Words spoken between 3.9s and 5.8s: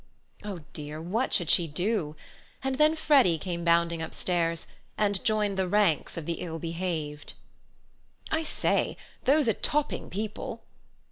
upstairs, and joined the